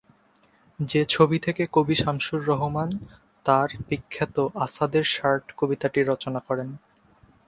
যে 0.79 1.01
ছবি 1.05 1.37
থেকে 1.39 1.63
কবি 1.71 1.95
শামসুর 1.95 2.41
রহমান 2.47 2.89
তার 3.45 3.69
বিখ্যাত 3.87 4.35
'আসাদের 4.51 5.05
শার্ট' 5.13 5.49
কবিতাটি 5.59 5.99
রচনা 6.03 6.39
করেন। 6.47 6.69